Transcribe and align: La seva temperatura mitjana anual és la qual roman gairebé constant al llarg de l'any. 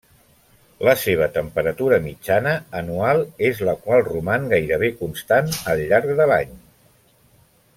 La 0.87 0.93
seva 1.01 1.25
temperatura 1.35 1.99
mitjana 2.05 2.53
anual 2.79 3.21
és 3.49 3.61
la 3.69 3.75
qual 3.83 4.01
roman 4.09 4.49
gairebé 4.55 4.91
constant 5.03 5.53
al 5.75 5.85
llarg 5.93 6.15
de 6.23 6.29
l'any. 6.33 6.57